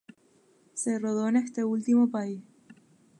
[0.73, 2.41] Se rodó en este último país.